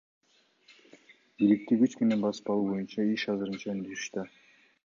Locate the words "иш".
3.13-3.29